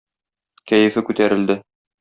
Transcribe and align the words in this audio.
Кәефе 0.71 1.05
күтәрелде. 1.11 1.63